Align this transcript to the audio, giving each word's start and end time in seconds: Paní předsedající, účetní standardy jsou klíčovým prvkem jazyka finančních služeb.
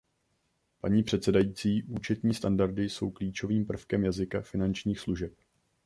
Paní 0.79 1.03
předsedající, 1.03 1.83
účetní 1.83 2.33
standardy 2.33 2.89
jsou 2.89 3.11
klíčovým 3.11 3.65
prvkem 3.65 4.03
jazyka 4.05 4.41
finančních 4.41 4.99
služeb. 4.99 5.33